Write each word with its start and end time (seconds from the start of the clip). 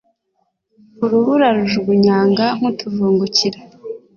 urubura 1.03 1.45
arujugunyanga 1.51 2.45
nk'utuvungukira 2.57 3.59